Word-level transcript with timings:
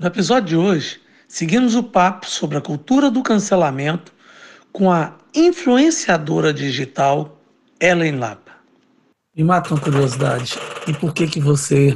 No 0.00 0.06
episódio 0.06 0.48
de 0.48 0.56
hoje, 0.56 0.98
seguimos 1.28 1.74
o 1.74 1.82
papo 1.82 2.24
sobre 2.24 2.56
a 2.56 2.60
cultura 2.62 3.10
do 3.10 3.22
cancelamento 3.22 4.14
com 4.72 4.90
a 4.90 5.18
influenciadora 5.34 6.54
digital 6.54 7.38
Ellen 7.78 8.16
Lapa. 8.16 8.52
Me 9.36 9.44
mata 9.44 9.74
uma 9.74 9.80
curiosidade. 9.80 10.54
E 10.88 10.94
por 10.94 11.12
que 11.12 11.26
que 11.26 11.38
você 11.38 11.94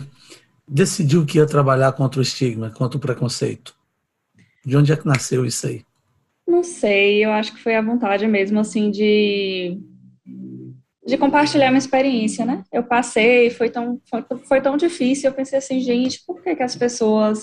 decidiu 0.69 1.25
que 1.25 1.39
ia 1.39 1.47
trabalhar 1.47 1.93
contra 1.93 2.21
o 2.21 2.23
estigma, 2.23 2.69
contra 2.69 2.99
o 2.99 3.01
preconceito? 3.01 3.75
De 4.63 4.77
onde 4.77 4.93
é 4.93 4.97
que 4.99 5.07
nasceu 5.07 5.47
isso 5.47 5.67
aí? 5.67 5.83
Não 6.47 6.63
sei, 6.63 7.25
eu 7.25 7.31
acho 7.33 7.55
que 7.55 7.63
foi 7.63 7.75
a 7.75 7.81
vontade 7.81 8.27
mesmo, 8.27 8.61
assim, 8.61 8.91
de, 8.91 9.81
de 11.07 11.17
compartilhar 11.17 11.69
minha 11.69 11.79
experiência, 11.79 12.45
né? 12.45 12.65
Eu 12.71 12.83
passei, 12.83 13.49
foi 13.49 13.71
tão, 13.71 13.99
foi, 14.05 14.23
foi 14.47 14.61
tão 14.61 14.77
difícil, 14.77 15.31
eu 15.31 15.35
pensei 15.35 15.59
assim, 15.59 15.81
gente, 15.81 16.23
por 16.27 16.43
que, 16.43 16.55
que 16.55 16.63
as 16.63 16.77
pessoas, 16.77 17.43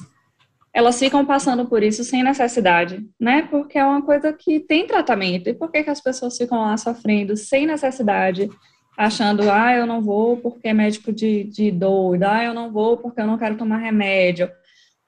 elas 0.74 0.98
ficam 0.98 1.26
passando 1.26 1.66
por 1.66 1.84
isso 1.84 2.04
sem 2.04 2.24
necessidade, 2.24 3.06
né? 3.20 3.42
Porque 3.44 3.78
é 3.78 3.86
uma 3.86 4.02
coisa 4.02 4.32
que 4.32 4.60
tem 4.60 4.88
tratamento, 4.88 5.50
e 5.50 5.54
por 5.54 5.72
que, 5.72 5.84
que 5.84 5.90
as 5.90 6.02
pessoas 6.02 6.38
ficam 6.38 6.62
lá 6.62 6.78
sofrendo 6.78 7.36
sem 7.36 7.66
necessidade, 7.66 8.50
achando, 8.98 9.50
ah, 9.50 9.74
eu 9.74 9.86
não 9.86 10.02
vou 10.02 10.38
porque 10.38 10.68
é 10.68 10.74
médico 10.74 11.12
de, 11.12 11.44
de 11.46 11.72
doido, 11.72 12.24
ah, 12.24 12.44
eu 12.44 12.54
não 12.54 12.72
vou 12.72 12.98
porque 12.98 13.20
eu 13.20 13.28
não 13.28 13.38
quero 13.38 13.58
tomar 13.58 13.78
remédio, 13.78 14.50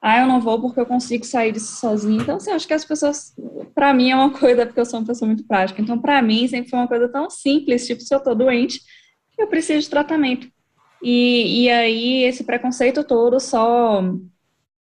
ah, 0.02 0.20
eu 0.20 0.26
não 0.26 0.38
vou 0.38 0.60
porque 0.60 0.78
eu 0.78 0.84
consigo 0.84 1.24
sair 1.24 1.52
disso 1.52 1.80
sozinho. 1.80 2.20
Então, 2.20 2.36
assim, 2.36 2.50
acho 2.50 2.66
que 2.66 2.74
as 2.74 2.84
pessoas, 2.84 3.34
para 3.74 3.94
mim 3.94 4.10
é 4.10 4.16
uma 4.16 4.30
coisa, 4.38 4.66
porque 4.66 4.78
eu 4.80 4.84
sou 4.84 5.00
uma 5.00 5.06
pessoa 5.06 5.26
muito 5.26 5.46
prática. 5.46 5.80
Então, 5.80 5.98
para 5.98 6.20
mim, 6.20 6.46
sempre 6.46 6.68
foi 6.68 6.78
uma 6.78 6.88
coisa 6.88 7.08
tão 7.08 7.30
simples, 7.30 7.86
tipo, 7.86 8.02
se 8.02 8.14
eu 8.14 8.20
tô 8.20 8.34
doente, 8.34 8.80
eu 9.38 9.46
preciso 9.46 9.80
de 9.80 9.88
tratamento. 9.88 10.46
E, 11.02 11.64
e 11.64 11.70
aí, 11.70 12.22
esse 12.24 12.44
preconceito 12.44 13.02
todo 13.02 13.40
só 13.40 14.02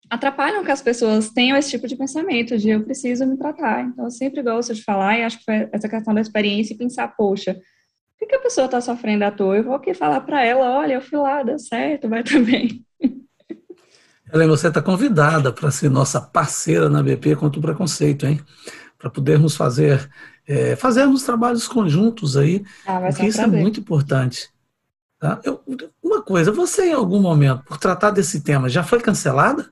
atrapalham 0.09 0.65
que 0.65 0.71
as 0.71 0.83
pessoas 0.83 1.31
tenham 1.31 1.57
esse 1.57 1.71
tipo 1.71 1.87
de 1.87 1.97
pensamento 1.97 2.57
de 2.57 2.71
eu 2.71 2.83
preciso 2.83 3.27
me 3.27 3.37
tratar. 3.37 3.85
Então, 3.85 4.05
eu 4.05 4.11
sempre 4.11 4.43
gosto 4.43 4.75
de 4.75 4.83
falar, 4.83 5.19
e 5.19 5.23
acho 5.23 5.39
que 5.39 5.45
foi 5.45 5.69
essa 5.73 5.89
questão 5.89 6.15
da 6.15 6.21
experiência 6.21 6.75
e 6.75 6.79
pensar, 6.79 7.09
poxa, 7.09 7.55
por 8.19 8.29
que, 8.29 8.35
a 8.35 8.41
pessoa 8.41 8.65
está 8.65 8.81
sofrendo 8.81 9.25
à 9.25 9.31
toa? 9.31 9.57
Eu 9.57 9.65
vou 9.65 9.75
aqui 9.75 9.93
falar 9.93 10.21
para 10.23 10.45
ela, 10.45 10.79
olha, 10.79 10.95
eu 10.95 11.01
fui 11.01 11.19
lá, 11.19 11.43
deu 11.43 11.59
certo, 11.59 12.09
vai 12.09 12.23
também. 12.23 12.85
Helen, 14.33 14.49
você 14.49 14.69
está 14.69 14.83
convidada 14.83 15.53
para 15.53 15.71
ser 15.71 15.91
nossa 15.91 16.21
parceira 16.21 16.89
na 16.89 17.03
BP 17.03 17.37
contra 17.37 17.59
o 17.59 17.63
preconceito, 17.63 18.27
hein? 18.27 18.41
Para 18.99 19.11
podermos 19.11 19.55
fazer, 19.57 20.09
é, 20.49 20.75
fazermos 20.75 21.23
trabalhos 21.23 21.69
conjuntos 21.69 22.37
aí, 22.37 22.65
ah, 22.87 23.01
porque 23.01 23.27
isso 23.27 23.41
é 23.41 23.47
muito 23.47 23.79
importante. 23.79 24.49
Tá? 25.19 25.41
Eu, 25.45 25.63
uma 26.03 26.23
coisa, 26.23 26.51
você 26.51 26.87
em 26.87 26.93
algum 26.93 27.21
momento, 27.21 27.63
por 27.65 27.79
tratar 27.79 28.11
desse 28.11 28.43
tema, 28.43 28.69
já 28.69 28.83
foi 28.83 29.01
cancelada? 29.01 29.71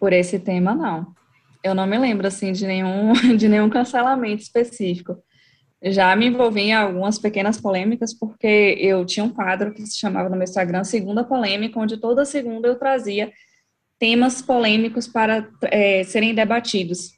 Por 0.00 0.12
esse 0.12 0.38
tema, 0.38 0.74
não. 0.74 1.14
Eu 1.62 1.74
não 1.74 1.86
me 1.86 1.98
lembro, 1.98 2.26
assim, 2.26 2.50
de 2.52 2.66
nenhum, 2.66 3.12
de 3.36 3.48
nenhum 3.48 3.68
cancelamento 3.68 4.42
específico. 4.42 5.16
Já 5.82 6.14
me 6.16 6.26
envolvi 6.26 6.62
em 6.62 6.74
algumas 6.74 7.18
pequenas 7.18 7.60
polêmicas, 7.60 8.12
porque 8.12 8.76
eu 8.78 9.04
tinha 9.04 9.24
um 9.24 9.30
quadro 9.30 9.72
que 9.72 9.86
se 9.86 9.98
chamava 9.98 10.28
no 10.28 10.36
meu 10.36 10.44
Instagram 10.44 10.84
Segunda 10.84 11.22
Polêmica, 11.22 11.78
onde 11.78 11.96
toda 11.96 12.24
segunda 12.24 12.66
eu 12.66 12.78
trazia 12.78 13.30
temas 13.98 14.40
polêmicos 14.40 15.06
para 15.06 15.46
é, 15.64 16.02
serem 16.04 16.34
debatidos. 16.34 17.12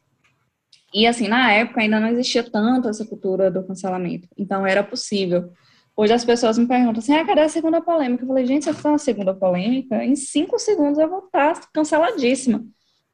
E, 0.93 1.07
assim, 1.07 1.27
na 1.27 1.53
época 1.53 1.81
ainda 1.81 1.99
não 1.99 2.09
existia 2.09 2.43
tanto 2.43 2.89
essa 2.89 3.05
cultura 3.07 3.51
do 3.51 3.65
cancelamento, 3.65 4.29
então 4.37 4.67
era 4.67 4.83
possível. 4.83 5.53
Hoje 5.97 6.13
as 6.13 6.25
pessoas 6.25 6.59
me 6.59 6.67
perguntam 6.67 6.99
assim, 7.01 7.15
ah, 7.15 7.25
cadê 7.25 7.43
a 7.43 7.49
segunda 7.49 7.81
polêmica? 7.81 8.25
Eu 8.25 8.29
falei, 8.29 8.47
gente, 8.47 8.65
se 8.65 8.71
eu 8.71 8.75
fizer 8.75 8.89
uma 8.89 8.99
segunda 8.99 9.35
polêmica, 9.35 10.05
em 10.05 10.17
cinco 10.17 10.59
segundos 10.59 10.99
eu 10.99 11.09
vou 11.09 11.27
estar 11.27 11.71
canceladíssima 11.73 12.65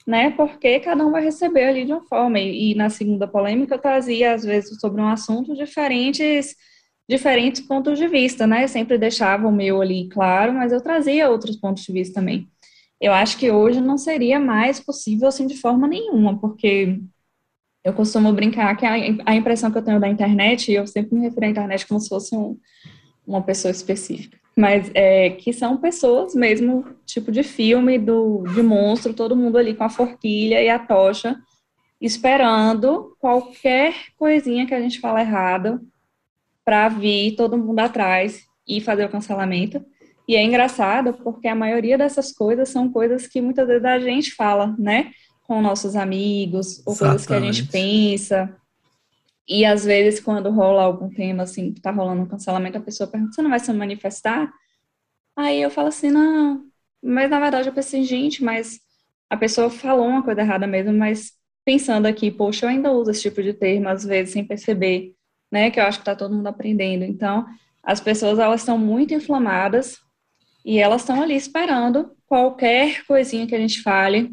né? 0.09 0.31
Porque 0.31 0.81
cada 0.81 1.05
um 1.07 1.11
vai 1.11 1.23
receber 1.23 1.65
ali 1.65 1.85
de 1.85 1.93
uma 1.93 2.03
forma. 2.07 2.41
E, 2.41 2.73
e, 2.73 2.75
na 2.75 2.89
segunda 2.89 3.29
polêmica 3.29 3.75
eu 3.75 3.79
trazia, 3.79 4.33
às 4.33 4.43
vezes, 4.43 4.81
sobre 4.81 5.03
um 5.03 5.09
assunto 5.09 5.55
diferentes, 5.55 6.57
diferentes 7.07 7.61
pontos 7.61 7.99
de 7.99 8.09
vista, 8.09 8.47
né? 8.47 8.65
Eu 8.65 8.69
sempre 8.69 8.97
deixava 8.97 9.47
o 9.47 9.53
meu 9.53 9.83
ali 9.83 10.09
claro, 10.09 10.55
mas 10.55 10.73
eu 10.73 10.81
trazia 10.81 11.29
outros 11.29 11.57
pontos 11.57 11.85
de 11.85 11.93
vista 11.93 12.15
também. 12.21 12.49
Eu 12.99 13.13
acho 13.13 13.39
que 13.39 13.51
hoje 13.51 13.81
não 13.83 13.99
seria 13.99 14.41
mais 14.41 14.81
possível 14.81 15.29
assim 15.29 15.47
de 15.47 15.57
forma 15.59 15.87
nenhuma, 15.87 16.39
porque 16.41 16.99
eu 17.85 17.93
costumo 17.93 18.33
brincar 18.33 18.77
que 18.77 18.85
a, 18.85 18.95
a 19.27 19.35
impressão 19.35 19.71
que 19.71 19.79
eu 19.79 19.85
tenho 19.85 20.01
da 20.01 20.09
internet, 20.09 20.71
e 20.71 20.75
eu 20.75 20.87
sempre 20.87 21.15
me 21.15 21.23
refiro 21.23 21.47
à 21.47 21.49
internet 21.49 21.87
como 21.87 22.01
se 22.01 22.09
fosse 22.09 22.37
um, 22.37 22.59
uma 23.27 23.43
pessoa 23.43 23.71
específica 23.71 24.39
mas 24.59 24.91
é, 24.93 25.31
que 25.31 25.53
são 25.53 25.77
pessoas 25.77 26.35
mesmo, 26.35 26.85
tipo 27.07 27.31
de 27.31 27.45
filme 27.45 27.97
do, 27.97 28.43
de 28.53 28.61
monstro, 28.61 29.15
todo 29.15 29.37
mundo 29.37 29.57
ali 29.57 29.73
com 29.73 29.85
a 29.85 29.89
forquilha 29.89 30.61
e 30.61 30.69
a 30.69 30.81
tocha, 30.81 31.37
esperando 32.01 33.17
qualquer 33.21 33.95
coisinha 34.17 34.67
que 34.67 34.75
a 34.75 34.81
gente 34.81 34.99
fala 34.99 35.21
errado 35.21 35.81
para 36.65 36.89
vir 36.89 37.37
todo 37.37 37.57
mundo 37.57 37.79
atrás 37.79 38.47
e 38.67 38.81
fazer 38.81 39.05
o 39.05 39.09
cancelamento. 39.09 39.81
E 40.27 40.35
é 40.35 40.43
engraçado 40.43 41.15
porque 41.23 41.47
a 41.47 41.55
maioria 41.55 41.97
dessas 41.97 42.33
coisas 42.33 42.69
são 42.69 42.91
coisas 42.91 43.29
que 43.29 43.41
muitas 43.41 43.69
vezes 43.69 43.85
a 43.85 44.01
gente 44.01 44.35
fala, 44.35 44.75
né? 44.77 45.13
Com 45.49 45.61
nossos 45.61 45.97
amigos, 45.97 46.81
ou 46.87 46.93
Exatamente. 46.93 46.99
coisas 46.99 47.27
que 47.27 47.33
a 47.33 47.41
gente 47.41 47.73
pensa. 47.73 48.57
E 49.49 49.65
às 49.65 49.85
vezes, 49.85 50.21
quando 50.21 50.51
rola 50.51 50.83
algum 50.83 51.09
tema 51.09 51.45
assim, 51.45 51.73
que 51.73 51.81
tá 51.81 51.91
rolando 51.91 52.23
um 52.23 52.27
cancelamento, 52.27 52.79
a 52.79 52.83
pessoa 52.83 53.11
pergunta: 53.11 53.33
você 53.33 53.43
não 53.43 53.51
vai 53.51 53.59
se 53.59 53.73
manifestar? 53.73 54.53
Aí 55.35 55.63
eu 55.63 55.71
falo 55.71 55.89
assim: 55.89 56.11
não. 56.11 56.65
Mas 57.03 57.31
na 57.31 57.41
verdade 57.41 57.69
eu 57.69 57.73
pensei, 57.73 58.05
gente, 58.05 58.45
mas 58.45 58.81
a 59.31 59.37
pessoa 59.37 59.71
falou 59.71 60.07
uma 60.07 60.23
coisa 60.23 60.41
errada 60.41 60.67
mesmo, 60.67 60.93
mas 60.93 61.33
pensando 61.65 62.07
aqui, 62.07 62.31
poxa, 62.31 62.67
eu 62.67 62.71
ainda 62.71 62.93
uso 62.93 63.11
esse 63.11 63.23
tipo 63.23 63.43
de 63.43 63.53
termo 63.53 63.89
às 63.89 64.05
vezes 64.05 64.33
sem 64.33 64.45
perceber, 64.45 65.15
né? 65.51 65.71
Que 65.71 65.81
eu 65.81 65.85
acho 65.85 66.01
que 66.01 66.05
tá 66.05 66.17
todo 66.17 66.35
mundo 66.35 66.47
aprendendo. 66.47 67.05
Então, 67.05 67.47
as 67.83 68.01
pessoas 68.01 68.39
elas 68.39 68.61
estão 68.61 68.77
muito 68.77 69.15
inflamadas 69.15 69.99
e 70.65 70.79
elas 70.79 71.03
estão 71.03 71.23
ali 71.23 71.35
esperando 71.37 72.11
qualquer 72.27 73.05
coisinha 73.07 73.47
que 73.47 73.55
a 73.55 73.59
gente 73.59 73.81
fale 73.83 74.31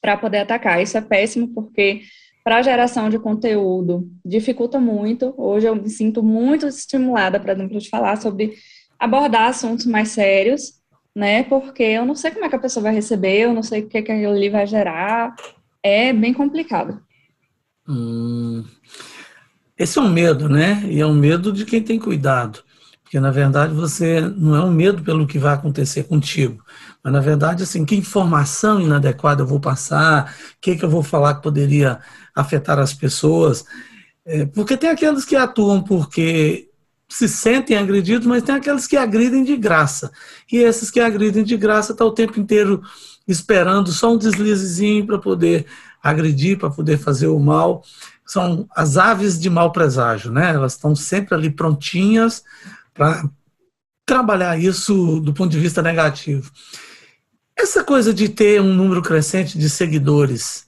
para 0.00 0.16
poder 0.16 0.38
atacar. 0.38 0.82
Isso 0.82 0.96
é 0.96 1.00
péssimo 1.00 1.48
porque 1.54 2.02
para 2.44 2.56
a 2.56 2.62
geração 2.62 3.10
de 3.10 3.18
conteúdo 3.18 4.08
dificulta 4.24 4.80
muito. 4.80 5.34
Hoje 5.36 5.66
eu 5.66 5.76
me 5.76 5.90
sinto 5.90 6.22
muito 6.22 6.66
estimulada, 6.66 7.38
por 7.38 7.50
exemplo, 7.50 7.78
de 7.78 7.88
falar 7.88 8.16
sobre 8.16 8.54
abordar 8.98 9.48
assuntos 9.48 9.86
mais 9.86 10.08
sérios, 10.08 10.74
né? 11.14 11.42
Porque 11.44 11.82
eu 11.82 12.04
não 12.04 12.14
sei 12.14 12.30
como 12.30 12.44
é 12.44 12.48
que 12.48 12.56
a 12.56 12.60
pessoa 12.60 12.84
vai 12.84 12.94
receber, 12.94 13.40
eu 13.40 13.52
não 13.52 13.62
sei 13.62 13.82
o 13.82 13.88
que, 13.88 14.02
que 14.02 14.12
aquilo 14.12 14.32
ali 14.32 14.48
vai 14.48 14.66
gerar. 14.66 15.34
É 15.82 16.12
bem 16.12 16.32
complicado. 16.32 17.00
Hum, 17.88 18.64
esse 19.78 19.98
é 19.98 20.02
um 20.02 20.10
medo, 20.10 20.48
né? 20.48 20.82
E 20.86 21.00
é 21.00 21.06
um 21.06 21.14
medo 21.14 21.52
de 21.52 21.64
quem 21.64 21.82
tem 21.82 21.98
cuidado. 21.98 22.62
Porque, 23.08 23.18
na 23.18 23.30
verdade, 23.30 23.72
você 23.72 24.20
não 24.20 24.54
é 24.54 24.62
um 24.62 24.70
medo 24.70 25.02
pelo 25.02 25.26
que 25.26 25.38
vai 25.38 25.54
acontecer 25.54 26.02
contigo. 26.02 26.62
Mas, 27.02 27.10
na 27.10 27.20
verdade, 27.20 27.62
assim, 27.62 27.82
que 27.86 27.96
informação 27.96 28.78
inadequada 28.78 29.40
eu 29.40 29.46
vou 29.46 29.58
passar, 29.58 30.30
o 30.30 30.60
que, 30.60 30.76
que 30.76 30.84
eu 30.84 30.90
vou 30.90 31.02
falar 31.02 31.36
que 31.36 31.42
poderia 31.42 32.00
afetar 32.34 32.78
as 32.78 32.92
pessoas. 32.92 33.64
É, 34.26 34.44
porque 34.44 34.76
tem 34.76 34.90
aqueles 34.90 35.24
que 35.24 35.34
atuam 35.34 35.82
porque 35.82 36.68
se 37.08 37.26
sentem 37.26 37.78
agredidos, 37.78 38.26
mas 38.26 38.42
tem 38.42 38.56
aqueles 38.56 38.86
que 38.86 38.98
agridem 38.98 39.42
de 39.42 39.56
graça. 39.56 40.12
E 40.52 40.58
esses 40.58 40.90
que 40.90 41.00
agridem 41.00 41.42
de 41.42 41.56
graça 41.56 41.92
estão 41.92 42.08
tá 42.08 42.12
o 42.12 42.14
tempo 42.14 42.38
inteiro 42.38 42.82
esperando 43.26 43.90
só 43.90 44.12
um 44.12 44.18
deslizezinho 44.18 45.06
para 45.06 45.18
poder 45.18 45.64
agredir, 46.02 46.58
para 46.58 46.68
poder 46.68 46.98
fazer 46.98 47.28
o 47.28 47.38
mal. 47.38 47.82
São 48.26 48.68
as 48.76 48.98
aves 48.98 49.40
de 49.40 49.48
mau 49.48 49.72
presságio, 49.72 50.30
né? 50.30 50.50
Elas 50.50 50.74
estão 50.74 50.94
sempre 50.94 51.34
ali 51.34 51.48
prontinhas 51.48 52.44
para 52.98 53.30
trabalhar 54.04 54.58
isso 54.58 55.20
do 55.20 55.32
ponto 55.32 55.50
de 55.50 55.60
vista 55.60 55.80
negativo. 55.80 56.50
Essa 57.56 57.84
coisa 57.84 58.12
de 58.12 58.28
ter 58.28 58.60
um 58.60 58.74
número 58.74 59.02
crescente 59.02 59.56
de 59.56 59.70
seguidores 59.70 60.66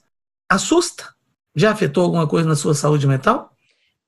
assusta? 0.49 1.05
Já 1.55 1.71
afetou 1.71 2.03
alguma 2.03 2.27
coisa 2.27 2.47
na 2.47 2.55
sua 2.55 2.73
saúde 2.73 3.07
mental? 3.07 3.51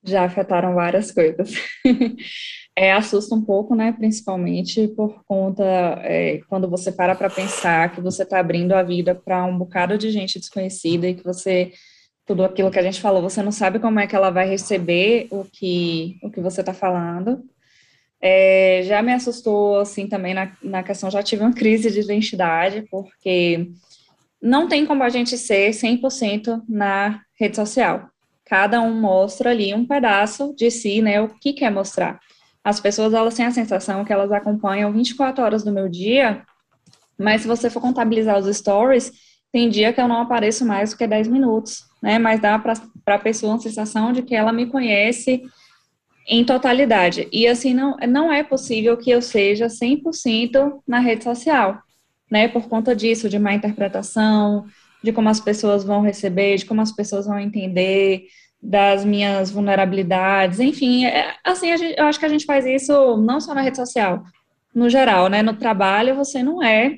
Já 0.03 0.25
afetaram 0.25 0.73
várias 0.75 1.11
coisas. 1.11 1.53
é, 2.75 2.91
assusta 2.93 3.33
um 3.35 3.41
pouco, 3.41 3.75
né? 3.75 3.93
Principalmente 3.93 4.87
por 4.89 5.23
conta 5.25 5.63
é, 6.01 6.41
quando 6.49 6.69
você 6.69 6.91
para 6.91 7.15
para 7.15 7.29
pensar 7.29 7.93
que 7.93 8.01
você 8.01 8.23
está 8.23 8.39
abrindo 8.39 8.73
a 8.73 8.83
vida 8.83 9.15
para 9.15 9.45
um 9.45 9.57
bocado 9.57 9.97
de 9.97 10.09
gente 10.11 10.39
desconhecida 10.39 11.07
e 11.07 11.15
que 11.15 11.23
você 11.23 11.71
tudo 12.25 12.43
aquilo 12.43 12.71
que 12.71 12.79
a 12.79 12.83
gente 12.83 13.01
falou, 13.01 13.21
você 13.21 13.43
não 13.43 13.51
sabe 13.51 13.79
como 13.79 13.99
é 13.99 14.07
que 14.07 14.15
ela 14.15 14.29
vai 14.29 14.47
receber 14.47 15.27
o 15.29 15.43
que 15.43 16.17
o 16.21 16.29
que 16.29 16.39
você 16.39 16.61
está 16.61 16.73
falando. 16.73 17.43
É, 18.25 18.83
já 18.85 19.01
me 19.01 19.11
assustou 19.11 19.79
assim 19.79 20.07
também 20.07 20.33
na, 20.33 20.55
na 20.63 20.81
questão, 20.81 21.11
já 21.11 21.21
tive 21.21 21.43
uma 21.43 21.53
crise 21.53 21.91
de 21.91 21.99
identidade 21.99 22.85
porque 22.89 23.69
não 24.41 24.67
tem 24.67 24.85
como 24.85 25.03
a 25.03 25.09
gente 25.09 25.37
ser 25.37 25.71
100% 25.71 26.63
na 26.69 27.19
rede 27.37 27.57
social 27.57 28.13
cada 28.45 28.81
um 28.81 28.93
mostra 28.93 29.49
ali 29.49 29.73
um 29.73 29.85
pedaço 29.85 30.53
de 30.55 30.69
si, 30.69 31.01
né, 31.01 31.21
o 31.21 31.29
que 31.29 31.53
quer 31.53 31.71
mostrar. 31.71 32.19
As 32.63 32.79
pessoas, 32.79 33.13
elas 33.13 33.33
têm 33.33 33.45
a 33.45 33.51
sensação 33.51 34.05
que 34.05 34.13
elas 34.13 34.31
acompanham 34.31 34.91
24 34.91 35.43
horas 35.43 35.63
do 35.63 35.71
meu 35.71 35.89
dia, 35.89 36.43
mas 37.17 37.41
se 37.41 37.47
você 37.47 37.69
for 37.69 37.81
contabilizar 37.81 38.37
os 38.37 38.55
stories, 38.55 39.11
tem 39.51 39.69
dia 39.69 39.93
que 39.93 39.99
eu 39.99 40.07
não 40.07 40.21
apareço 40.21 40.65
mais 40.65 40.91
do 40.91 40.97
que 40.97 41.07
10 41.07 41.27
minutos, 41.27 41.83
né, 42.01 42.19
mas 42.19 42.39
dá 42.39 42.59
para 42.59 42.75
a 43.07 43.19
pessoa 43.19 43.53
uma 43.53 43.59
sensação 43.59 44.11
de 44.11 44.21
que 44.21 44.35
ela 44.35 44.51
me 44.51 44.67
conhece 44.67 45.41
em 46.27 46.43
totalidade. 46.43 47.27
E 47.31 47.47
assim, 47.47 47.73
não, 47.73 47.97
não 48.07 48.31
é 48.31 48.43
possível 48.43 48.95
que 48.97 49.09
eu 49.09 49.21
seja 49.21 49.67
100% 49.67 50.81
na 50.87 50.99
rede 50.99 51.23
social, 51.23 51.81
né, 52.31 52.47
por 52.47 52.67
conta 52.67 52.95
disso, 52.95 53.29
de 53.29 53.37
má 53.37 53.53
interpretação, 53.53 54.65
de 55.03 55.11
como 55.11 55.29
as 55.29 55.39
pessoas 55.39 55.83
vão 55.83 56.01
receber, 56.01 56.57
de 56.57 56.65
como 56.65 56.81
as 56.81 56.91
pessoas 56.91 57.25
vão 57.25 57.39
entender, 57.39 58.25
das 58.63 59.03
minhas 59.03 59.51
vulnerabilidades, 59.51 60.61
enfim, 60.61 61.05
é, 61.05 61.35
assim, 61.43 61.75
gente, 61.75 61.99
eu 61.99 62.05
acho 62.05 62.17
que 62.17 62.25
a 62.25 62.29
gente 62.29 62.45
faz 62.45 62.65
isso 62.65 63.17
não 63.17 63.41
só 63.41 63.53
na 63.53 63.61
rede 63.61 63.75
social, 63.75 64.23
no 64.73 64.89
geral, 64.89 65.27
né, 65.27 65.41
no 65.41 65.53
trabalho 65.53 66.15
você 66.15 66.41
não 66.41 66.63
é 66.63 66.95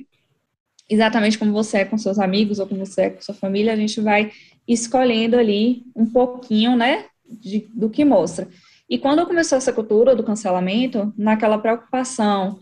exatamente 0.88 1.36
como 1.36 1.52
você 1.52 1.78
é 1.78 1.84
com 1.84 1.98
seus 1.98 2.20
amigos 2.20 2.60
ou 2.60 2.68
como 2.68 2.86
você 2.86 3.02
é 3.02 3.10
com 3.10 3.20
sua 3.20 3.34
família, 3.34 3.72
a 3.72 3.76
gente 3.76 4.00
vai 4.00 4.30
escolhendo 4.66 5.36
ali 5.36 5.82
um 5.94 6.06
pouquinho, 6.06 6.76
né, 6.76 7.06
de, 7.28 7.66
do 7.74 7.90
que 7.90 8.04
mostra. 8.04 8.48
E 8.88 8.98
quando 8.98 9.26
começou 9.26 9.58
essa 9.58 9.72
cultura 9.72 10.14
do 10.14 10.22
cancelamento, 10.22 11.12
naquela 11.16 11.58
preocupação 11.58 12.60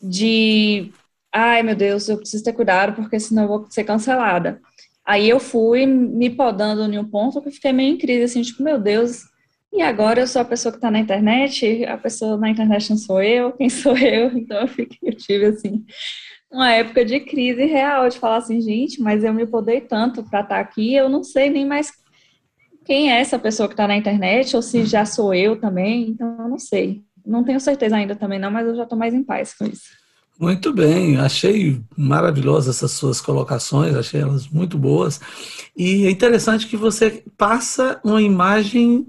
de, 0.00 0.92
ai 1.32 1.62
meu 1.62 1.74
Deus, 1.74 2.08
eu 2.08 2.18
preciso 2.18 2.44
ter 2.44 2.52
cuidado 2.52 2.94
porque 2.94 3.18
senão 3.18 3.42
eu 3.44 3.48
vou 3.48 3.66
ser 3.70 3.84
cancelada. 3.84 4.60
Aí 5.04 5.28
eu 5.28 5.38
fui 5.40 5.84
me 5.86 6.30
podando 6.30 6.90
em 6.92 6.98
um 6.98 7.04
ponto 7.04 7.40
que 7.42 7.48
eu 7.48 7.52
fiquei 7.52 7.72
meio 7.72 7.94
em 7.94 7.98
crise, 7.98 8.22
assim, 8.24 8.42
tipo, 8.42 8.62
meu 8.62 8.78
Deus, 8.78 9.24
e 9.72 9.82
agora 9.82 10.20
eu 10.20 10.26
sou 10.26 10.40
a 10.40 10.44
pessoa 10.44 10.72
que 10.72 10.78
está 10.78 10.90
na 10.90 11.00
internet, 11.00 11.84
a 11.84 11.98
pessoa 11.98 12.36
na 12.36 12.48
internet 12.48 12.88
não 12.90 12.96
sou 12.96 13.20
eu, 13.20 13.52
quem 13.52 13.68
sou 13.68 13.96
eu? 13.98 14.30
Então 14.38 14.60
eu, 14.60 14.68
fiquei, 14.68 14.98
eu 15.02 15.16
tive, 15.16 15.46
assim, 15.46 15.84
uma 16.50 16.72
época 16.72 17.04
de 17.04 17.20
crise 17.20 17.64
real, 17.64 18.08
de 18.08 18.18
falar 18.18 18.36
assim, 18.36 18.60
gente, 18.60 19.02
mas 19.02 19.24
eu 19.24 19.34
me 19.34 19.46
podei 19.46 19.80
tanto 19.80 20.22
para 20.22 20.40
estar 20.40 20.54
tá 20.54 20.60
aqui, 20.60 20.94
eu 20.94 21.08
não 21.08 21.24
sei 21.24 21.50
nem 21.50 21.66
mais 21.66 21.90
quem 22.84 23.10
é 23.10 23.20
essa 23.20 23.38
pessoa 23.38 23.68
que 23.68 23.74
está 23.74 23.88
na 23.88 23.96
internet, 23.96 24.54
ou 24.54 24.62
se 24.62 24.84
já 24.84 25.04
sou 25.04 25.32
eu 25.34 25.58
também, 25.58 26.10
então 26.10 26.36
eu 26.38 26.48
não 26.48 26.58
sei. 26.58 27.02
Não 27.24 27.42
tenho 27.42 27.58
certeza 27.58 27.96
ainda 27.96 28.14
também 28.14 28.38
não, 28.38 28.50
mas 28.50 28.66
eu 28.66 28.76
já 28.76 28.82
estou 28.82 28.98
mais 28.98 29.14
em 29.14 29.22
paz 29.22 29.54
com 29.54 29.64
isso. 29.64 30.04
Muito 30.38 30.72
bem, 30.72 31.16
achei 31.16 31.80
maravilhosas 31.96 32.76
essas 32.76 32.90
suas 32.92 33.20
colocações, 33.20 33.94
achei 33.94 34.20
elas 34.20 34.48
muito 34.48 34.76
boas. 34.76 35.20
E 35.76 36.06
é 36.06 36.10
interessante 36.10 36.66
que 36.66 36.76
você 36.76 37.22
passa 37.38 38.00
uma 38.04 38.20
imagem 38.20 39.06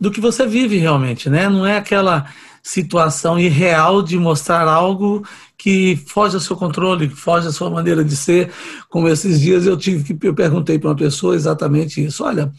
do 0.00 0.10
que 0.10 0.20
você 0.20 0.46
vive 0.46 0.78
realmente, 0.78 1.28
né? 1.28 1.48
Não 1.48 1.66
é 1.66 1.76
aquela 1.76 2.26
situação 2.62 3.38
irreal 3.38 4.02
de 4.02 4.16
mostrar 4.18 4.68
algo 4.68 5.26
que 5.58 5.96
foge 6.06 6.36
ao 6.36 6.40
seu 6.40 6.56
controle, 6.56 7.08
foge 7.08 7.48
à 7.48 7.52
sua 7.52 7.68
maneira 7.70 8.04
de 8.04 8.16
ser. 8.16 8.52
Como 8.88 9.08
esses 9.08 9.40
dias 9.40 9.66
eu 9.66 9.76
tive 9.76 10.14
que 10.14 10.26
eu 10.26 10.34
perguntei 10.34 10.78
para 10.78 10.90
uma 10.90 10.96
pessoa 10.96 11.34
exatamente 11.34 12.04
isso. 12.04 12.24
Olha, 12.24 12.52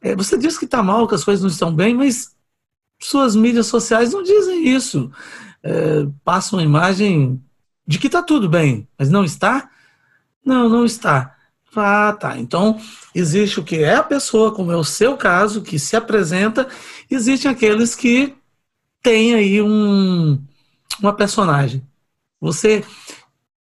é, 0.00 0.16
você 0.16 0.36
diz 0.36 0.58
que 0.58 0.64
está 0.64 0.82
mal, 0.82 1.06
que 1.06 1.14
as 1.14 1.24
coisas 1.24 1.42
não 1.42 1.50
estão 1.50 1.74
bem, 1.74 1.94
mas 1.94 2.34
suas 3.00 3.36
mídias 3.36 3.66
sociais 3.66 4.12
não 4.12 4.22
dizem 4.22 4.68
isso 4.68 5.10
é, 5.66 6.06
passa 6.24 6.54
uma 6.54 6.62
imagem 6.62 7.42
de 7.86 7.98
que 7.98 8.06
está 8.06 8.22
tudo 8.22 8.48
bem, 8.48 8.88
mas 8.96 9.10
não 9.10 9.24
está? 9.24 9.68
Não, 10.44 10.68
não 10.68 10.84
está. 10.84 11.34
Ah, 11.74 12.16
tá. 12.18 12.38
Então, 12.38 12.80
existe 13.14 13.60
o 13.60 13.64
que 13.64 13.76
é 13.76 13.96
a 13.96 14.02
pessoa, 14.02 14.54
como 14.54 14.72
é 14.72 14.76
o 14.76 14.84
seu 14.84 15.16
caso, 15.16 15.60
que 15.60 15.78
se 15.78 15.94
apresenta, 15.94 16.66
existem 17.10 17.50
aqueles 17.50 17.94
que 17.94 18.34
têm 19.02 19.34
aí 19.34 19.62
um, 19.62 20.40
uma 21.00 21.12
personagem. 21.12 21.82
Você, 22.40 22.84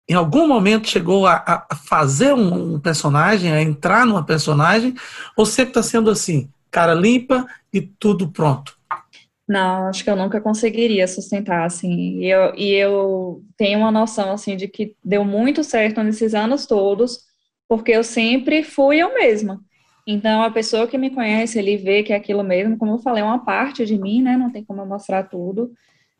em 0.07 0.13
algum 0.13 0.47
momento, 0.47 0.87
chegou 0.87 1.27
a, 1.27 1.67
a 1.69 1.75
fazer 1.75 2.33
um, 2.33 2.75
um, 2.75 2.79
personagem, 2.79 3.51
a 3.51 3.61
entrar 3.61 4.05
numa 4.05 4.25
personagem, 4.25 4.95
ou 5.35 5.45
sempre 5.45 5.71
está 5.71 5.83
sendo 5.83 6.09
assim, 6.09 6.49
cara 6.71 6.93
limpa 6.93 7.45
e 7.71 7.81
tudo 7.81 8.29
pronto? 8.29 8.77
Não, 9.47 9.87
acho 9.87 10.03
que 10.03 10.09
eu 10.09 10.15
nunca 10.15 10.39
conseguiria 10.39 11.07
sustentar, 11.07 11.65
assim, 11.65 12.19
e 12.19 12.31
eu, 12.31 12.55
e 12.55 12.71
eu 12.73 13.43
tenho 13.57 13.79
uma 13.79 13.91
noção, 13.91 14.31
assim, 14.31 14.55
de 14.55 14.67
que 14.67 14.95
deu 15.03 15.25
muito 15.25 15.63
certo 15.63 16.01
nesses 16.01 16.33
anos 16.33 16.65
todos, 16.65 17.19
porque 17.67 17.91
eu 17.91 18.03
sempre 18.03 18.63
fui 18.63 18.97
eu 18.97 19.13
mesma. 19.13 19.61
Então, 20.05 20.43
a 20.43 20.51
pessoa 20.51 20.87
que 20.87 20.97
me 20.97 21.09
conhece, 21.09 21.57
ele 21.57 21.77
vê 21.77 22.03
que 22.03 22.11
é 22.11 22.15
aquilo 22.15 22.43
mesmo, 22.43 22.77
como 22.77 22.93
eu 22.93 22.99
falei, 22.99 23.21
é 23.23 23.25
uma 23.25 23.43
parte 23.43 23.85
de 23.85 23.97
mim, 23.97 24.21
né, 24.21 24.35
não 24.35 24.51
tem 24.51 24.63
como 24.63 24.81
eu 24.81 24.85
mostrar 24.85 25.23
tudo, 25.23 25.71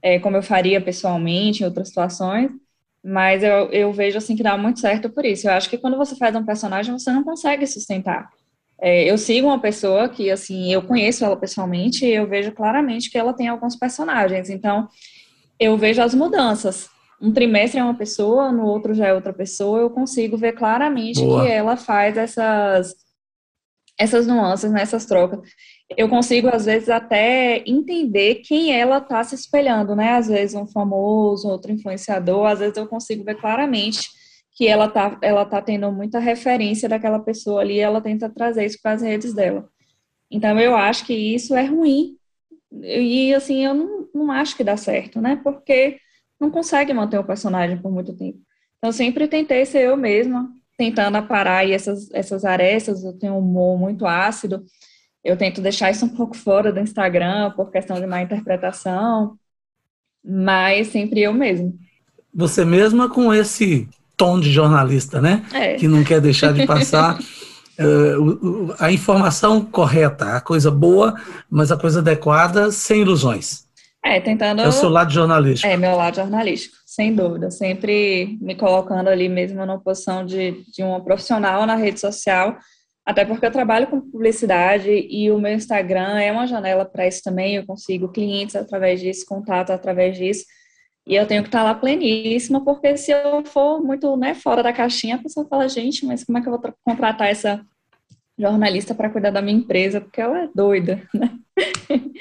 é, 0.02 0.20
como 0.20 0.38
eu 0.38 0.44
faria 0.44 0.80
pessoalmente 0.80 1.64
em 1.64 1.66
outras 1.66 1.90
situações, 1.90 2.50
mas 3.04 3.44
eu, 3.44 3.70
eu 3.72 3.92
vejo, 3.92 4.18
assim, 4.18 4.36
que 4.36 4.44
dá 4.44 4.58
muito 4.58 4.80
certo 4.80 5.10
por 5.10 5.26
isso. 5.26 5.48
Eu 5.48 5.54
acho 5.54 5.70
que 5.70 5.78
quando 5.78 5.98
você 5.98 6.16
faz 6.16 6.34
um 6.36 6.46
personagem, 6.46 6.98
você 6.98 7.12
não 7.12 7.24
consegue 7.24 7.68
sustentar. 7.68 8.30
É, 8.80 9.10
eu 9.10 9.18
sigo 9.18 9.48
uma 9.48 9.60
pessoa 9.60 10.08
que, 10.08 10.32
assim, 10.32 10.72
eu 10.72 10.82
conheço 10.82 11.24
ela 11.26 11.36
pessoalmente 11.36 12.06
e 12.06 12.14
eu 12.14 12.28
vejo 12.28 12.54
claramente 12.54 13.10
que 13.10 13.18
ela 13.18 13.34
tem 13.34 13.50
alguns 13.50 13.76
personagens. 13.76 14.50
Então, 14.50 14.88
eu 15.60 15.78
vejo 15.78 16.02
as 16.02 16.14
mudanças. 16.14 16.90
Um 17.22 17.32
trimestre 17.32 17.80
é 17.80 17.84
uma 17.84 17.94
pessoa, 17.94 18.52
no 18.52 18.66
outro 18.66 18.94
já 18.94 19.08
é 19.08 19.14
outra 19.14 19.34
pessoa. 19.34 19.80
Eu 19.80 19.90
consigo 19.90 20.38
ver 20.38 20.54
claramente 20.54 21.22
Boa. 21.22 21.44
que 21.44 21.52
ela 21.52 21.78
faz 21.78 22.18
essas, 22.18 22.94
essas 23.98 24.26
nuances, 24.28 24.72
nessas 24.72 25.04
né, 25.04 25.10
trocas. 25.10 25.40
Eu 25.96 26.10
consigo, 26.10 26.48
às 26.48 26.66
vezes, 26.66 26.90
até 26.90 27.64
entender 27.68 28.36
quem 28.36 28.74
ela 28.74 28.98
está 28.98 29.24
se 29.24 29.36
espelhando, 29.36 29.96
né? 29.96 30.14
Às 30.14 30.28
vezes, 30.28 30.56
um 30.56 30.68
famoso, 30.68 31.48
outro 31.48 31.72
influenciador, 31.72 32.48
às 32.48 32.60
vezes 32.60 32.78
eu 32.78 32.88
consigo 32.88 33.24
ver 33.24 33.36
claramente 33.40 34.10
que 34.56 34.68
ela 34.68 34.88
tá, 34.88 35.18
ela 35.22 35.46
tá 35.46 35.62
tendo 35.62 35.92
muita 35.92 36.20
referência 36.20 36.88
daquela 36.88 37.20
pessoa 37.20 37.62
ali, 37.62 37.80
ela 37.80 38.02
tenta 38.02 38.30
trazer 38.30 38.66
isso 38.66 38.80
para 38.82 38.94
as 38.94 39.02
redes 39.02 39.34
dela. 39.34 39.68
Então 40.30 40.60
eu 40.60 40.76
acho 40.76 41.06
que 41.06 41.14
isso 41.14 41.56
é 41.56 41.66
ruim. 41.66 42.18
E 42.72 43.34
assim, 43.34 43.66
eu 43.66 43.74
não, 43.74 44.08
não 44.14 44.32
acho 44.32 44.56
que 44.56 44.64
dá 44.64 44.78
certo, 44.78 45.22
né? 45.22 45.40
Porque 45.44 45.98
não 46.40 46.52
consegue 46.52 46.94
manter 46.94 47.18
o 47.18 47.24
personagem 47.24 47.78
por 47.82 47.92
muito 47.92 48.16
tempo. 48.16 48.40
Então 48.78 48.92
sempre 48.92 49.28
tentei 49.28 49.66
ser 49.66 49.84
eu 49.88 49.98
mesma, 49.98 50.52
tentando 50.78 51.18
aparar 51.18 51.70
essas, 51.70 52.10
essas 52.12 52.44
arestas, 52.46 53.04
eu 53.04 53.14
tenho 53.14 53.34
um 53.34 53.40
humor 53.40 53.78
muito 53.78 54.06
ácido, 54.06 54.64
eu 55.24 55.38
tento 55.38 55.62
deixar 55.62 55.92
isso 55.92 56.06
um 56.06 56.10
pouco 56.10 56.36
fora 56.36 56.72
do 56.72 56.80
Instagram 56.80 57.52
por 57.52 57.72
questão 57.72 58.00
de 58.00 58.06
má 58.06 58.22
interpretação, 58.22 59.38
mas 60.24 60.88
sempre 60.88 61.22
eu 61.22 61.34
mesmo. 61.34 61.78
Você 62.34 62.66
mesma 62.66 63.10
com 63.10 63.34
esse 63.34 63.88
tom 64.18 64.40
de 64.40 64.52
jornalista, 64.52 65.22
né? 65.22 65.46
É. 65.54 65.76
Que 65.76 65.88
não 65.88 66.04
quer 66.04 66.20
deixar 66.20 66.54
de 66.54 66.66
passar 66.66 67.20
uh, 67.80 68.76
a 68.80 68.92
informação 68.92 69.64
correta, 69.64 70.36
a 70.36 70.42
coisa 70.42 70.72
boa, 70.72 71.16
mas 71.50 71.72
a 71.72 71.78
coisa 71.78 72.00
adequada, 72.00 72.72
sem 72.72 73.02
ilusões. 73.02 73.64
É, 74.04 74.20
tentando. 74.20 74.62
É 74.62 74.68
o 74.68 74.72
seu 74.72 74.90
lado 74.90 75.12
jornalístico. 75.14 75.72
É, 75.72 75.78
meu 75.78 75.96
lado 75.96 76.18
jornalístico, 76.18 76.76
sem 76.94 77.16
dúvida. 77.16 77.50
Sempre 77.50 78.38
me 78.40 78.56
colocando 78.56 79.08
ali 79.08 79.28
mesmo 79.28 79.66
na 79.66 79.80
posição 79.80 80.24
de, 80.24 80.64
de 80.72 80.84
uma 80.84 81.04
profissional 81.04 81.66
na 81.66 81.76
rede 81.76 82.00
social, 82.00 82.56
até 83.04 83.26
porque 83.26 83.46
eu 83.46 83.52
trabalho 83.52 83.88
com 83.88 84.00
publicidade 84.00 84.90
e 84.92 85.32
o 85.32 85.40
meu 85.40 85.54
Instagram 85.54 86.20
é 86.20 86.32
uma 86.32 86.46
janela 86.46 86.86
para 86.86 87.08
isso 87.08 87.22
também. 87.24 87.56
Eu 87.56 87.66
consigo 87.66 88.10
clientes 88.10 88.56
através 88.56 89.02
disso, 89.02 89.26
contato 89.28 89.72
através 89.72 90.16
disso. 90.16 90.46
E 91.06 91.16
eu 91.16 91.26
tenho 91.26 91.42
que 91.42 91.50
estar 91.50 91.64
lá 91.64 91.74
pleníssima, 91.74 92.64
porque 92.64 92.96
se 92.96 93.12
eu 93.12 93.44
for 93.44 93.84
muito 93.84 94.16
né, 94.16 94.36
fora 94.36 94.62
da 94.62 94.72
caixinha, 94.72 95.16
a 95.16 95.22
pessoa 95.22 95.48
fala, 95.48 95.68
gente, 95.68 96.06
mas 96.06 96.24
como 96.24 96.38
é 96.38 96.42
que 96.42 96.48
eu 96.48 96.52
vou 96.52 96.74
contratar 96.86 97.28
essa 97.28 97.66
jornalista 98.38 98.94
para 98.94 99.10
cuidar 99.10 99.32
da 99.32 99.42
minha 99.42 99.58
empresa? 99.58 100.00
Porque 100.00 100.22
ela 100.22 100.44
é 100.44 100.50
doida, 100.56 101.02
né? 101.14 101.32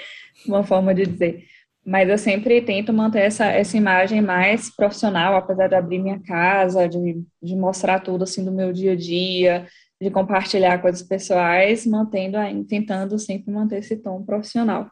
Uma 0.48 0.64
forma 0.64 0.94
de 0.94 1.06
dizer. 1.06 1.44
Mas 1.84 2.08
eu 2.08 2.16
sempre 2.16 2.62
tento 2.62 2.92
manter 2.92 3.20
essa, 3.20 3.46
essa 3.46 3.76
imagem 3.76 4.22
mais 4.22 4.74
profissional, 4.74 5.34
apesar 5.34 5.66
de 5.68 5.74
abrir 5.74 5.98
minha 5.98 6.20
casa, 6.20 6.88
de, 6.88 7.22
de 7.42 7.56
mostrar 7.56 7.98
tudo 8.00 8.22
assim 8.22 8.44
do 8.44 8.52
meu 8.52 8.72
dia 8.72 8.92
a 8.92 8.96
dia, 8.96 9.66
de 10.00 10.10
compartilhar 10.10 10.80
coisas 10.80 11.02
pessoais, 11.02 11.84
mantendo, 11.84 12.38
tentando 12.68 13.18
sempre 13.18 13.52
manter 13.52 13.78
esse 13.78 13.96
tom 13.96 14.22
profissional. 14.24 14.88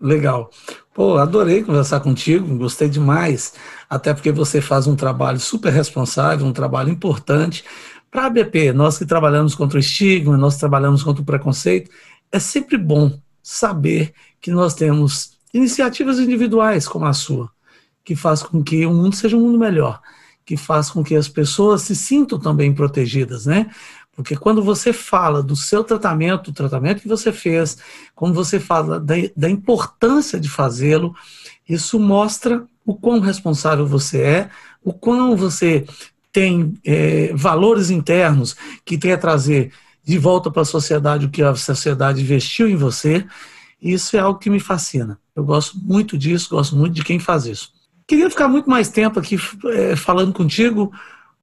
Legal. 0.00 0.50
Pô, 0.92 1.16
adorei 1.16 1.62
conversar 1.62 2.00
contigo, 2.00 2.58
gostei 2.58 2.88
demais, 2.88 3.54
até 3.88 4.12
porque 4.12 4.30
você 4.30 4.60
faz 4.60 4.86
um 4.86 4.94
trabalho 4.94 5.40
super 5.40 5.72
responsável, 5.72 6.46
um 6.46 6.52
trabalho 6.52 6.90
importante. 6.90 7.64
Para 8.10 8.24
a 8.24 8.26
ABP, 8.26 8.72
nós 8.72 8.98
que 8.98 9.06
trabalhamos 9.06 9.54
contra 9.54 9.78
o 9.78 9.80
estigma, 9.80 10.36
nós 10.36 10.58
trabalhamos 10.58 11.02
contra 11.02 11.22
o 11.22 11.26
preconceito, 11.26 11.90
é 12.30 12.38
sempre 12.38 12.76
bom 12.76 13.10
saber 13.44 14.14
que 14.40 14.50
nós 14.50 14.74
temos 14.74 15.36
iniciativas 15.52 16.18
individuais 16.18 16.88
como 16.88 17.04
a 17.04 17.12
sua, 17.12 17.50
que 18.02 18.16
faz 18.16 18.42
com 18.42 18.64
que 18.64 18.86
o 18.86 18.92
mundo 18.92 19.14
seja 19.14 19.36
um 19.36 19.40
mundo 19.40 19.58
melhor, 19.58 20.00
que 20.46 20.56
faz 20.56 20.90
com 20.90 21.04
que 21.04 21.14
as 21.14 21.28
pessoas 21.28 21.82
se 21.82 21.94
sintam 21.94 22.40
também 22.40 22.72
protegidas, 22.72 23.44
né? 23.44 23.70
Porque 24.16 24.34
quando 24.36 24.62
você 24.62 24.92
fala 24.92 25.42
do 25.42 25.54
seu 25.54 25.84
tratamento, 25.84 26.48
o 26.48 26.54
tratamento 26.54 27.02
que 27.02 27.08
você 27.08 27.32
fez, 27.32 27.76
quando 28.14 28.34
você 28.34 28.58
fala 28.58 28.98
da, 28.98 29.14
da 29.36 29.50
importância 29.50 30.40
de 30.40 30.48
fazê-lo, 30.48 31.14
isso 31.68 31.98
mostra 31.98 32.64
o 32.86 32.94
quão 32.94 33.20
responsável 33.20 33.86
você 33.86 34.22
é, 34.22 34.50
o 34.82 34.92
quão 34.92 35.36
você 35.36 35.84
tem 36.32 36.74
é, 36.84 37.32
valores 37.34 37.90
internos 37.90 38.56
que 38.84 38.96
quer 38.96 39.18
trazer 39.18 39.72
de 40.04 40.18
volta 40.18 40.50
para 40.50 40.62
a 40.62 40.66
sociedade 40.66 41.26
o 41.26 41.30
que 41.30 41.42
a 41.42 41.54
sociedade 41.54 42.20
investiu 42.20 42.68
em 42.68 42.76
você. 42.76 43.24
Isso 43.80 44.16
é 44.16 44.20
algo 44.20 44.38
que 44.38 44.50
me 44.50 44.60
fascina. 44.60 45.18
Eu 45.34 45.44
gosto 45.44 45.78
muito 45.78 46.16
disso, 46.16 46.50
gosto 46.50 46.76
muito 46.76 46.94
de 46.94 47.02
quem 47.02 47.18
faz 47.18 47.46
isso. 47.46 47.72
Queria 48.06 48.28
ficar 48.28 48.48
muito 48.48 48.68
mais 48.68 48.88
tempo 48.88 49.18
aqui 49.18 49.38
é, 49.72 49.96
falando 49.96 50.32
contigo, 50.32 50.92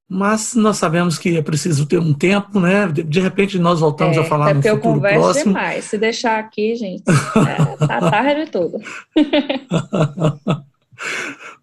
mas 0.08 0.54
nós 0.54 0.76
sabemos 0.76 1.18
que 1.18 1.36
é 1.36 1.42
preciso 1.42 1.86
ter 1.86 1.98
um 1.98 2.14
tempo, 2.14 2.60
né? 2.60 2.86
De, 2.86 3.20
repente 3.20 3.58
nós 3.58 3.80
voltamos 3.80 4.16
é, 4.16 4.20
a 4.20 4.24
falar 4.24 4.54
no 4.54 4.62
futuro 4.62 4.74
eu 4.74 4.80
converso 4.80 5.44
demais. 5.44 5.84
Se 5.84 5.98
deixar 5.98 6.38
aqui, 6.38 6.76
gente, 6.76 7.02
é, 7.10 7.86
tá 7.86 8.10
tarde 8.10 8.50
tudo. 8.50 8.78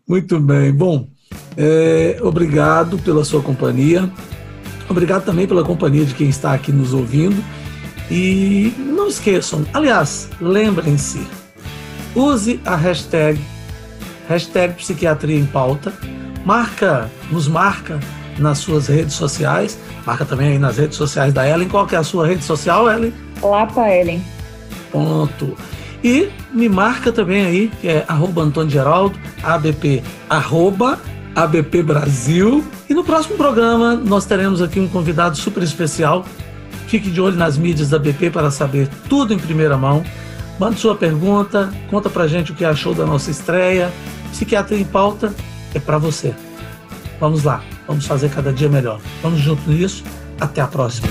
Muito 0.07 0.39
bem. 0.39 0.73
Bom, 0.73 1.07
é, 1.55 2.17
obrigado 2.21 2.97
pela 2.99 3.23
sua 3.23 3.41
companhia. 3.41 4.11
Obrigado 4.89 5.23
também 5.23 5.47
pela 5.47 5.63
companhia 5.63 6.03
de 6.03 6.13
quem 6.13 6.29
está 6.29 6.53
aqui 6.53 6.71
nos 6.71 6.93
ouvindo. 6.93 7.43
E 8.09 8.73
não 8.77 9.07
esqueçam, 9.07 9.63
aliás, 9.71 10.27
lembrem-se, 10.41 11.21
use 12.15 12.59
a 12.65 12.75
hashtag, 12.75 13.39
hashtag 14.27 14.73
Psiquiatria 14.73 15.37
em 15.37 15.45
Pauta, 15.45 15.93
marca, 16.43 17.09
nos 17.31 17.47
marca 17.47 17.99
nas 18.39 18.57
suas 18.57 18.87
redes 18.87 19.13
sociais. 19.13 19.77
Marca 20.05 20.25
também 20.25 20.53
aí 20.53 20.59
nas 20.59 20.77
redes 20.77 20.97
sociais 20.97 21.33
da 21.33 21.47
Ellen. 21.47 21.69
Qual 21.69 21.85
que 21.85 21.95
é 21.95 21.99
a 21.99 22.03
sua 22.03 22.25
rede 22.25 22.43
social, 22.43 22.89
Ellen? 22.89 23.13
Lapa 23.43 23.87
Ellen. 23.89 24.23
Ponto. 24.91 25.55
E 26.03 26.29
me 26.51 26.69
marca 26.69 27.11
também 27.11 27.45
aí, 27.45 27.71
que 27.81 27.87
é 27.87 28.05
arroba 28.07 28.41
Antônio 28.41 28.71
Geraldo, 28.71 29.19
ABP, 29.43 30.01
arroba 30.29 30.99
ABP 31.35 31.83
Brasil. 31.83 32.63
E 32.89 32.93
no 32.93 33.03
próximo 33.03 33.37
programa 33.37 33.95
nós 33.95 34.25
teremos 34.25 34.61
aqui 34.61 34.79
um 34.79 34.87
convidado 34.87 35.37
super 35.37 35.63
especial. 35.63 36.25
Fique 36.87 37.09
de 37.09 37.21
olho 37.21 37.35
nas 37.35 37.57
mídias 37.57 37.89
da 37.89 37.97
ABP 37.97 38.31
para 38.31 38.49
saber 38.49 38.87
tudo 39.07 39.33
em 39.33 39.37
primeira 39.37 39.77
mão. 39.77 40.03
Mande 40.59 40.79
sua 40.79 40.95
pergunta, 40.95 41.71
conta 41.89 42.09
pra 42.09 42.27
gente 42.27 42.51
o 42.51 42.55
que 42.55 42.65
achou 42.65 42.93
da 42.93 43.05
nossa 43.05 43.31
estreia. 43.31 43.91
Psiquiatria 44.31 44.79
em 44.79 44.85
pauta 44.85 45.33
é 45.73 45.79
para 45.79 45.97
você. 45.97 46.33
Vamos 47.19 47.43
lá. 47.43 47.63
Vamos 47.87 48.05
fazer 48.05 48.29
cada 48.29 48.53
dia 48.53 48.69
melhor. 48.69 48.99
Vamos 49.21 49.39
junto 49.39 49.69
nisso. 49.69 50.03
Até 50.39 50.61
a 50.61 50.67
próxima. 50.67 51.07